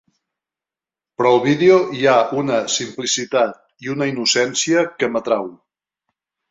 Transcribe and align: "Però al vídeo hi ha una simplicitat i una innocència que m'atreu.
"Però 1.19 1.33
al 1.35 1.41
vídeo 1.43 1.75
hi 1.99 2.09
ha 2.13 2.17
una 2.43 2.57
simplicitat 2.79 3.63
i 3.87 3.95
una 3.97 4.11
innocència 4.15 4.87
que 4.99 5.13
m'atreu. 5.15 5.51